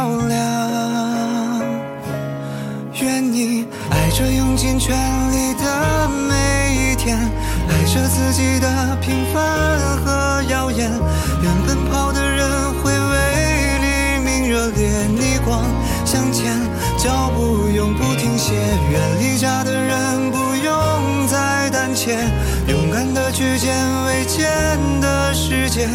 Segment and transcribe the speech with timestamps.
[0.00, 1.60] 间较量。
[3.02, 4.96] 愿你爱着用尽全
[5.30, 7.18] 力的每一天，
[7.68, 9.36] 爱着自己的平凡
[9.98, 10.90] 和耀眼。
[11.42, 12.48] 愿奔跑的人
[12.82, 13.86] 会为黎
[14.24, 15.64] 明热烈逆光
[16.04, 16.56] 向前，
[16.98, 18.54] 脚步永不停歇。
[18.90, 22.16] 愿离家的人不用再胆怯，
[22.68, 23.74] 勇敢的去见
[24.06, 25.88] 未见的世界。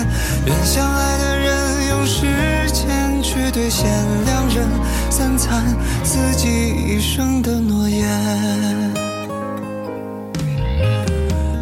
[0.46, 2.26] 愿相爱的人用时
[2.72, 3.05] 间
[3.46, 3.88] 去兑现
[4.26, 4.68] 两人
[5.12, 5.64] 三餐
[6.04, 8.10] 四季一生的诺言。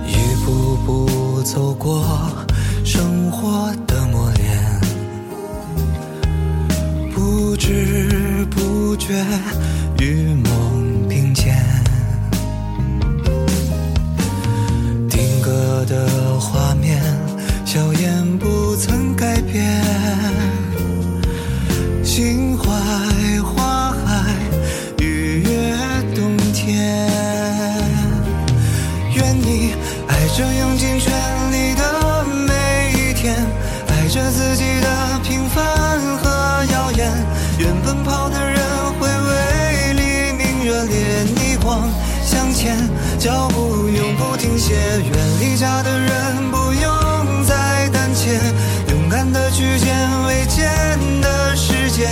[0.08, 2.06] 一步步走过
[2.86, 4.80] 生活的磨练，
[7.14, 9.22] 不知不觉
[10.00, 11.54] 与梦并肩。
[15.10, 17.02] 定格的画面，
[17.66, 19.84] 笑颜不曾改变。
[42.26, 42.78] 向前，
[43.20, 44.74] 脚步永不停歇。
[44.74, 48.40] 愿离家的人不用再胆怯，
[48.90, 49.96] 勇敢的去见
[50.28, 50.72] 未见
[51.22, 52.08] 的世界。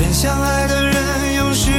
[0.00, 0.94] 愿相爱的人
[1.36, 1.70] 用时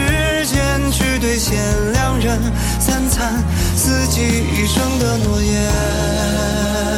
[0.45, 1.57] 间去兑现
[1.93, 2.39] 两人
[2.79, 3.43] 三餐
[3.75, 6.88] 四季一生的诺言。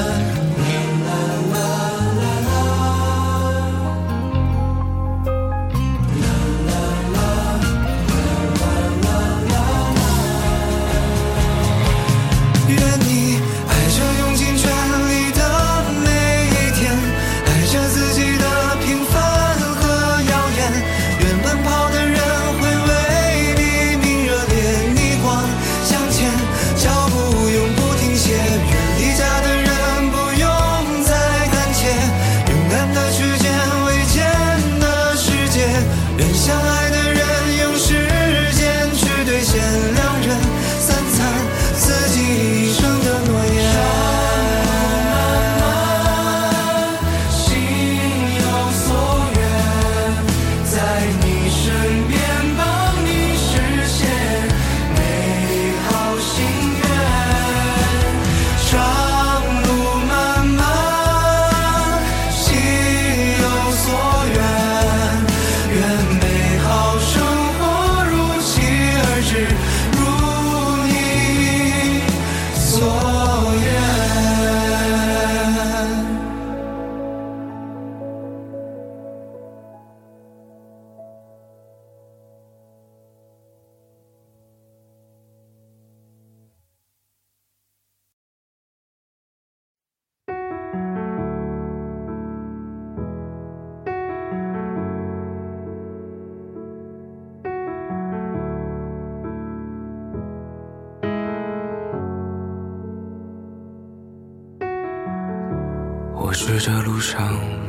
[106.63, 107.19] 这路上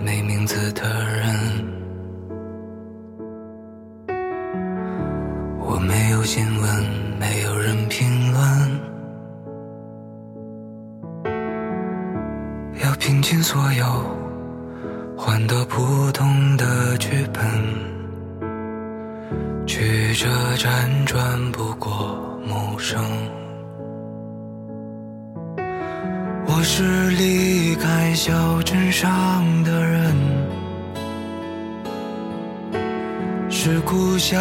[0.04, 1.34] 没名字的人，
[5.58, 6.84] 我没有新闻，
[7.18, 8.44] 没有人评论，
[12.84, 13.86] 要拼尽所有，
[15.16, 17.42] 换得普通的剧本，
[19.66, 20.28] 曲折
[20.58, 22.14] 辗转不过
[22.46, 23.02] 陌生。
[26.62, 29.10] 我是离开小镇上
[29.64, 30.14] 的人，
[33.50, 34.38] 是苦笑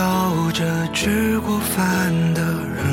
[0.54, 2.44] 着吃过饭的
[2.76, 2.86] 人，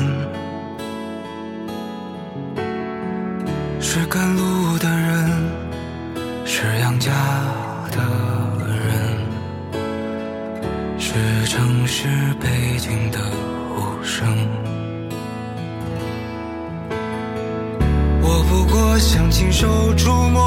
[3.79, 5.29] 是赶路的人，
[6.43, 7.11] 是养家
[7.91, 8.01] 的
[8.89, 9.15] 人，
[10.97, 12.07] 是城市
[12.41, 13.19] 背景的
[13.75, 14.35] 无声。
[19.19, 20.41] 想亲手触摸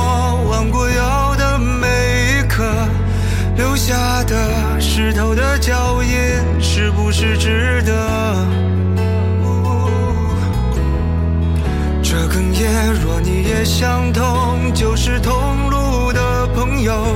[0.49, 2.65] 弯过腰的每一刻。
[3.55, 6.11] 留下的湿透的脚印，
[6.59, 7.93] 是不是值得？
[12.03, 17.15] 这哽咽，若你也相同，就是同路的朋友。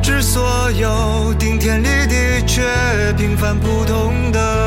[0.00, 2.62] 致所有顶天立地却
[3.16, 4.65] 平凡普通的。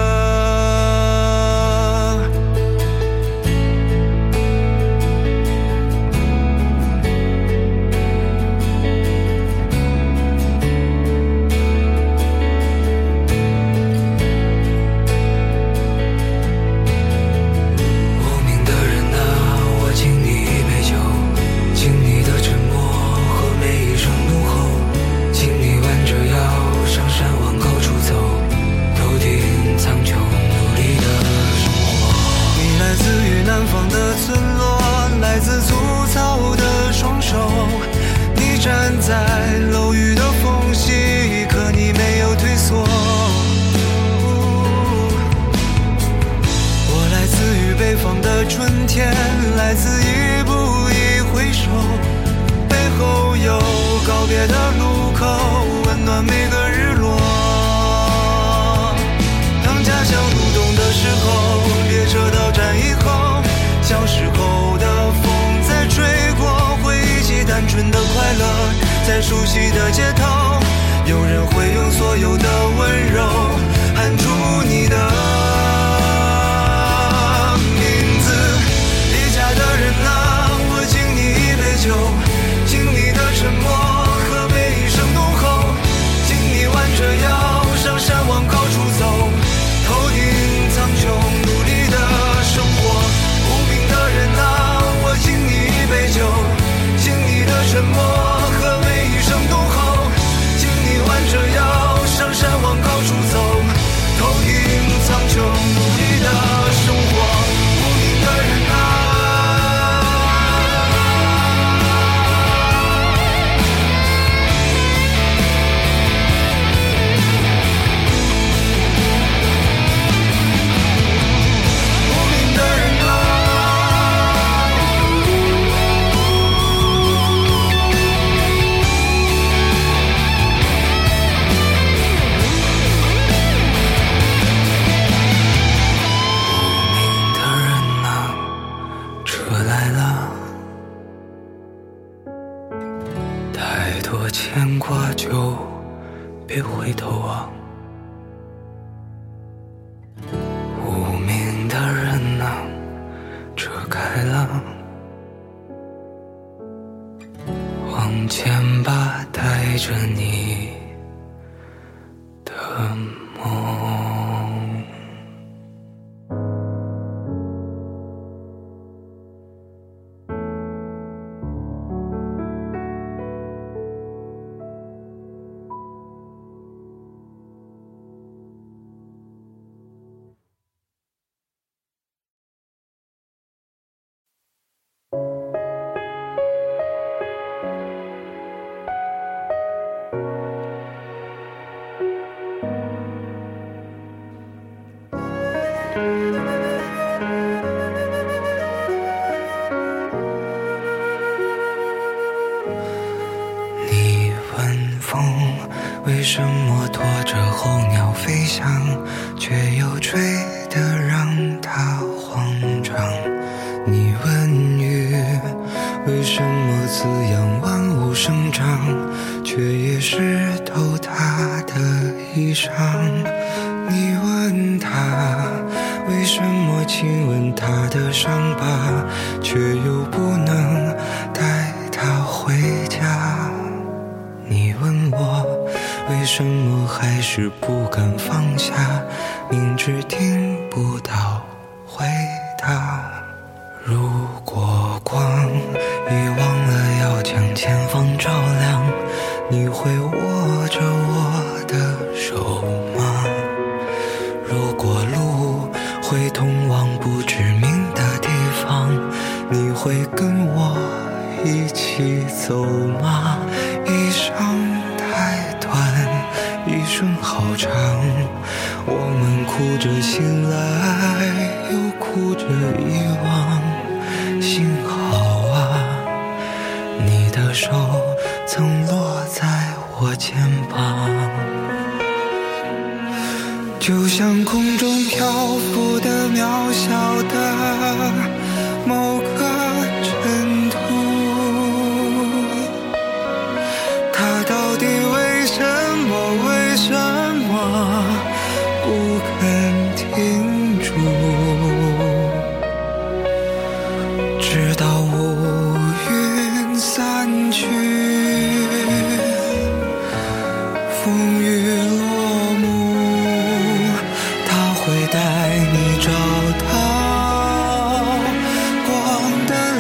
[243.90, 244.19] 你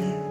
[0.00, 0.29] You.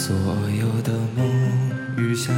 [0.00, 1.28] 所有的梦
[1.98, 2.32] 雨下，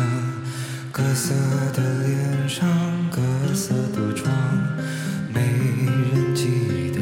[0.90, 1.32] 各色
[1.72, 2.68] 的脸上，
[3.08, 3.22] 各
[3.54, 4.34] 色的妆，
[5.32, 6.98] 没人记得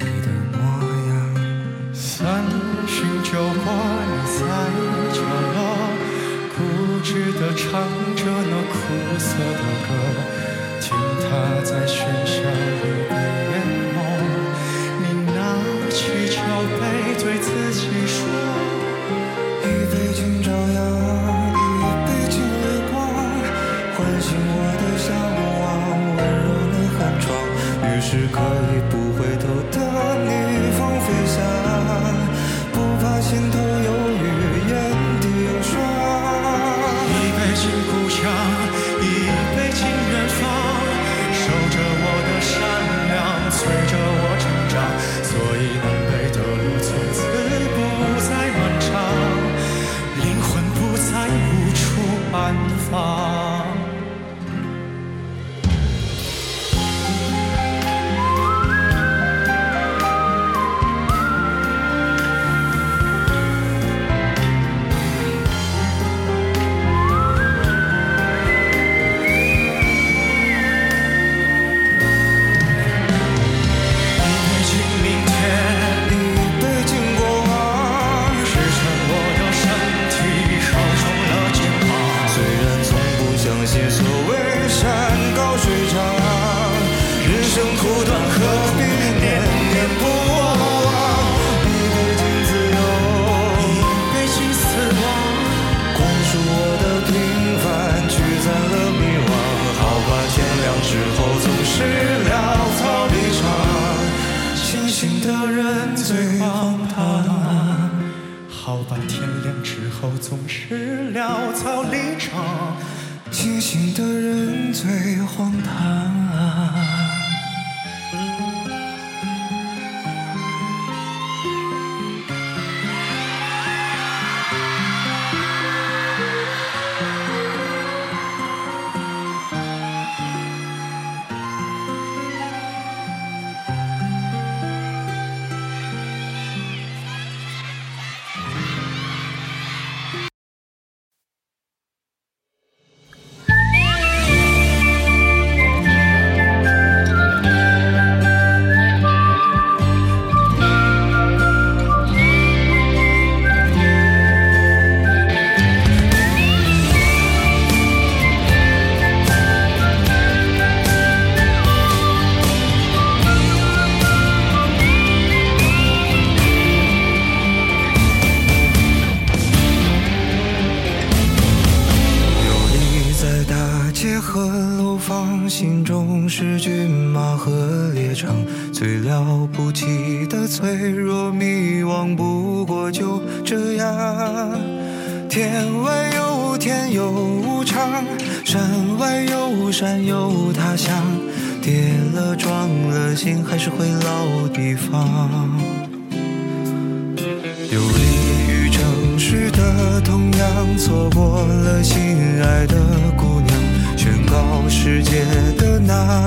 [0.00, 0.58] 你的模
[1.06, 1.94] 样。
[1.94, 2.42] 三
[2.88, 3.72] 巡酒过，
[4.04, 4.40] 你在
[5.14, 5.22] 角
[5.54, 5.58] 落，
[6.56, 6.58] 固
[7.04, 7.70] 执的唱
[8.16, 8.76] 着那苦
[9.16, 9.88] 涩的歌，
[10.80, 10.88] 听
[11.22, 12.42] 它在喧嚣
[12.82, 12.99] 里。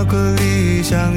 [0.04, 1.16] 巧克力想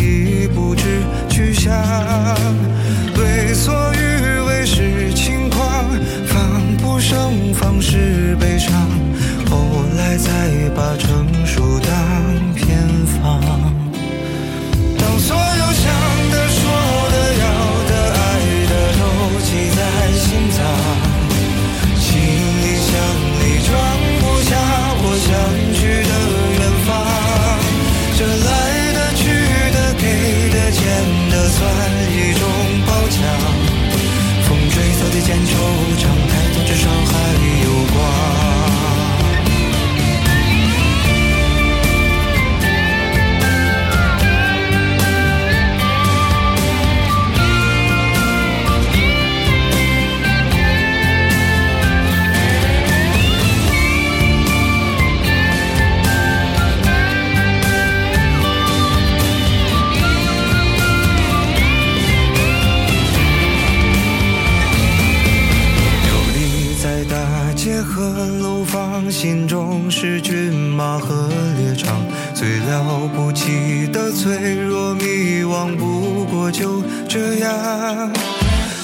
[75.47, 78.13] 望不过就这样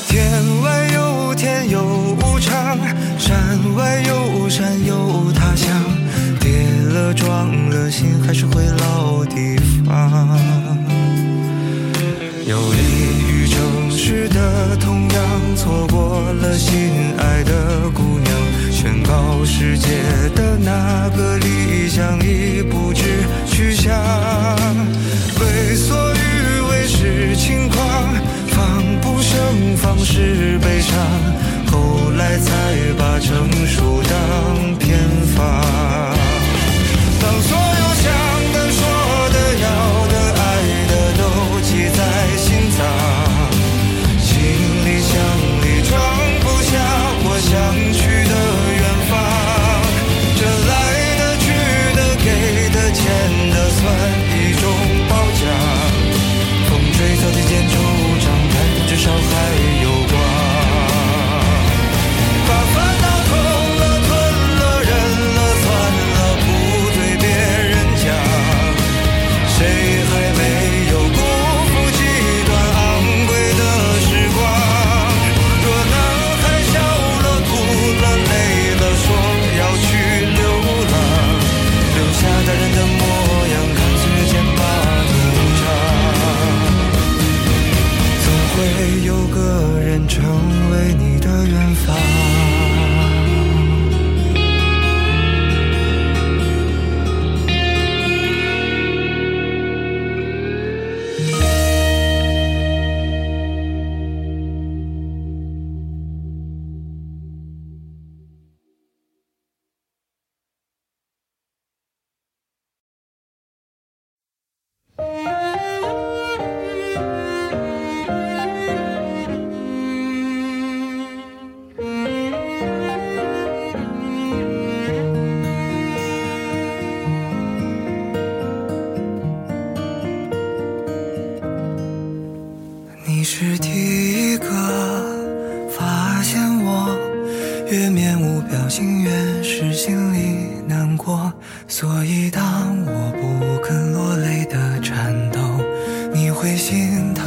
[0.09, 0.31] 天
[0.62, 1.83] 外有天有
[2.20, 2.79] 无常
[3.18, 5.68] 山外有山有他乡
[6.40, 10.38] 跌了撞了心还是回老地方
[12.46, 18.31] 游离于城市的痛痒错过了心爱的姑娘
[18.70, 19.88] 宣告世界
[20.35, 23.92] 的那个理想已不知去向
[27.42, 28.14] 情况
[28.50, 30.96] 防不胜防是悲伤
[31.66, 32.52] 后来才
[32.96, 34.96] 把成熟当偏
[35.35, 35.71] 方。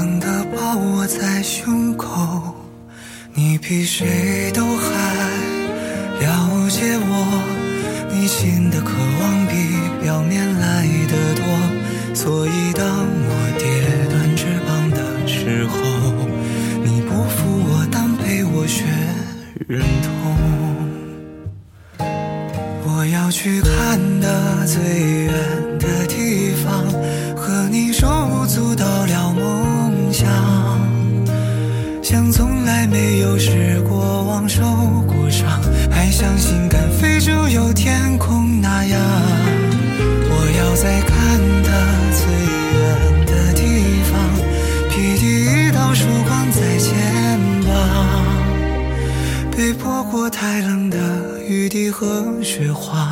[0.06, 2.54] 冷的抱我在胸口
[3.34, 4.92] 你比谁都还
[6.22, 7.12] 了解我
[8.12, 9.56] 你心的渴望比
[10.04, 11.44] 表面来得多
[12.14, 12.86] 所以当
[13.28, 13.66] 我跌
[14.12, 15.74] 断翅膀的时候
[16.84, 18.84] 你不扶我但陪我学
[19.68, 20.16] 忍痛。
[22.86, 25.34] 我要去看得最远
[25.80, 27.25] 的地方。
[32.88, 34.64] 没有失过望，受
[35.08, 39.00] 过伤，还相信敢飞就有天空那样。
[40.30, 41.70] 我要再看得
[42.12, 42.24] 最
[42.78, 43.62] 远的地
[44.12, 44.14] 方，
[44.90, 46.94] 披第一道曙光在肩
[47.66, 47.70] 膀，
[49.56, 50.98] 被泼过太冷的
[51.48, 53.12] 雨滴和雪花，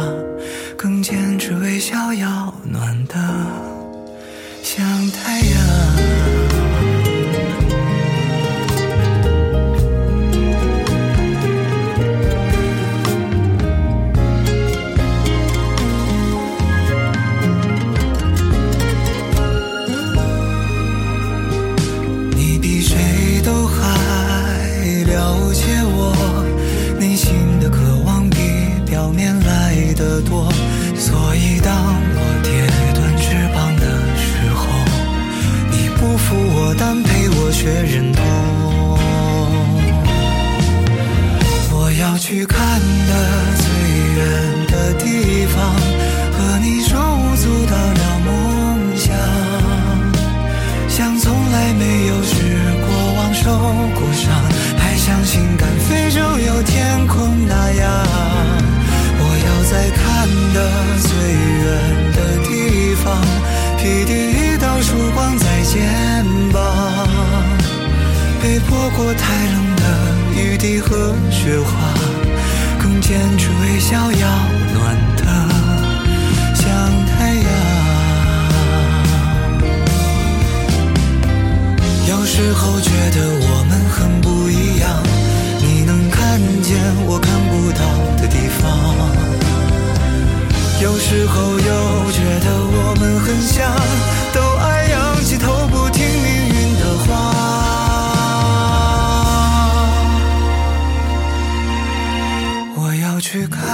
[0.77, 3.15] 更坚持微笑要暖的。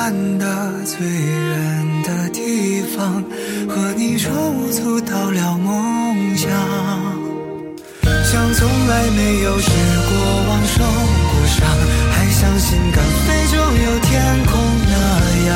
[0.10, 0.45] 看的
[0.86, 3.24] 最远的地方，
[3.69, 4.32] 和你手
[4.72, 6.50] 足到了梦想，
[8.24, 10.12] 像从来没有失过
[10.48, 11.62] 望，受过伤，
[12.10, 14.10] 还相信敢飞就有天
[14.45, 14.93] 空那
[15.45, 15.54] 样，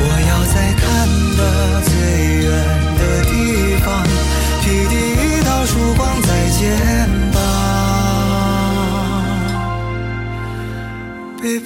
[0.00, 0.84] 我要在看
[1.38, 1.40] 的
[1.80, 1.96] 最
[2.44, 2.46] 远
[2.98, 3.32] 的地
[3.82, 4.04] 方，
[4.60, 7.05] 披第一道曙光，再见。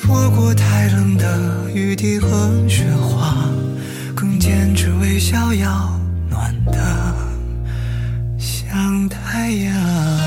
[0.00, 3.44] 错过太冷的雨滴和雪花，
[4.16, 7.14] 更坚持微笑，要暖的。
[8.38, 10.19] 像太阳。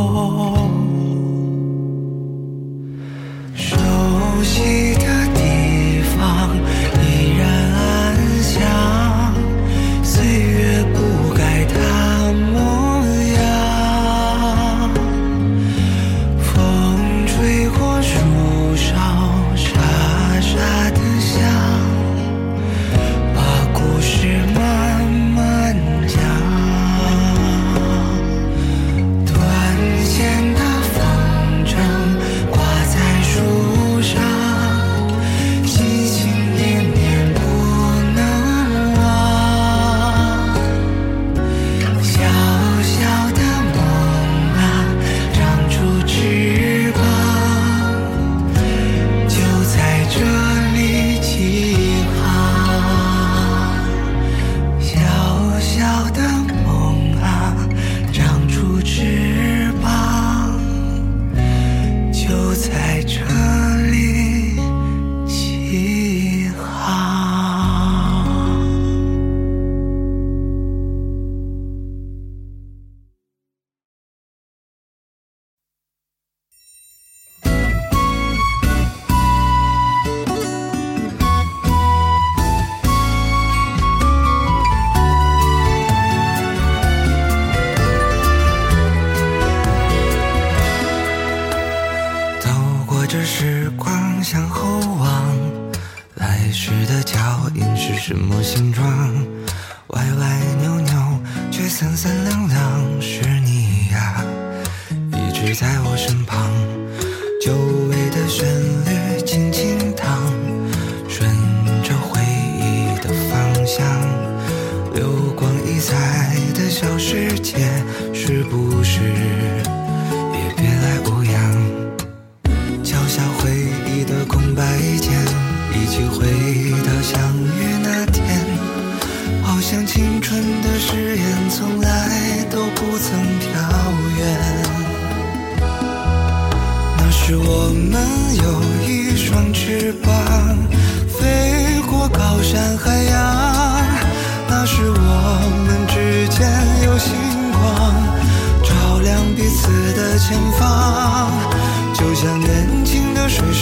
[0.00, 0.57] 我。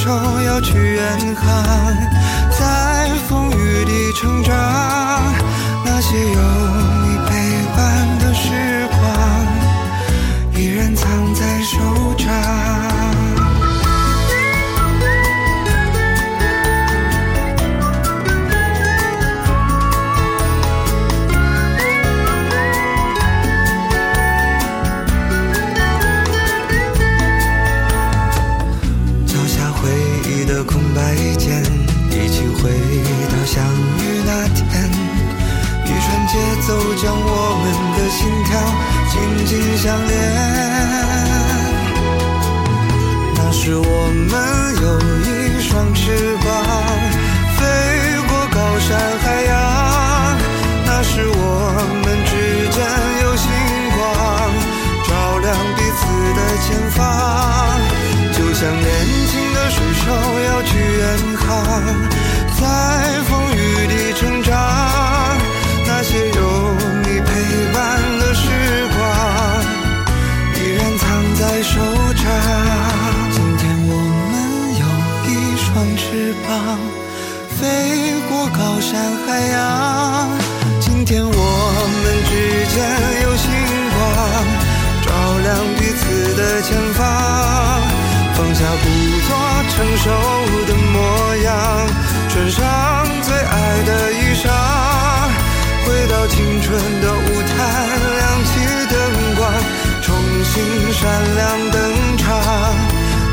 [0.06, 1.96] 手要去远航，
[2.56, 4.54] 在风雨里成长。
[5.84, 6.75] 那些有
[37.06, 38.50] 将我们的心跳
[39.12, 39.14] 紧
[39.46, 40.12] 紧相连。
[43.36, 44.34] 那时我们
[44.82, 44.84] 有
[45.22, 45.30] 一
[45.62, 46.10] 双翅
[46.42, 46.44] 膀，
[47.56, 47.62] 飞
[48.26, 48.90] 过高山
[49.22, 49.54] 海洋。
[50.84, 51.38] 那时我
[52.02, 52.34] 们之
[52.74, 52.76] 间
[53.22, 53.46] 有星
[53.94, 54.02] 光，
[55.06, 55.46] 照亮
[55.76, 56.02] 彼此
[56.34, 56.98] 的前方。
[58.32, 58.84] 就像年
[59.30, 60.04] 轻的水手
[60.48, 61.02] 要去远
[61.38, 61.46] 航，
[62.58, 62.66] 在
[76.48, 76.78] 膀，
[77.58, 78.94] 飞过高山
[79.26, 80.30] 海洋。
[80.80, 82.30] 今天我们之
[82.72, 82.76] 间
[83.22, 83.44] 有星
[83.92, 83.98] 光，
[85.02, 85.06] 照
[85.42, 87.02] 亮彼此的前方。
[88.34, 88.84] 放下故
[89.26, 89.30] 作
[89.72, 90.04] 成熟
[90.66, 90.94] 的模
[91.42, 91.48] 样，
[92.28, 92.62] 穿上
[93.22, 94.44] 最爱的衣裳，
[95.84, 96.66] 回到青春
[97.00, 97.54] 的舞台，
[98.18, 98.50] 亮起
[98.90, 98.94] 灯
[99.36, 99.50] 光，
[100.02, 100.54] 重新
[100.92, 101.00] 闪
[101.34, 101.76] 亮登
[102.18, 102.24] 场。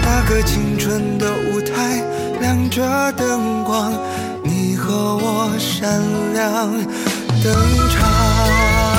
[0.05, 2.01] 那个青春的舞台，
[2.43, 2.83] 亮着
[3.13, 3.93] 灯光，
[4.43, 5.89] 你和我闪
[6.33, 6.69] 亮
[7.41, 7.53] 登
[7.89, 8.92] 场。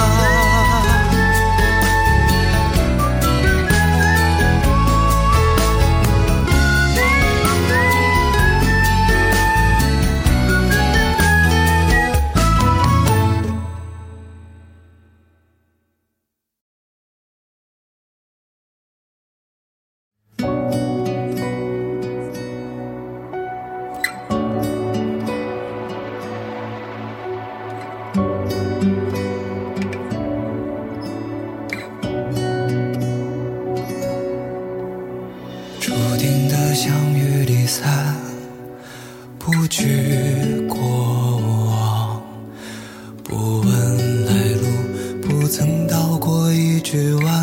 [39.64, 40.76] 不惧过
[41.38, 42.22] 往，
[43.22, 44.66] 不问来路，
[45.22, 47.33] 不曾道过一句晚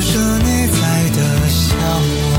[0.00, 2.29] 折射内在的香。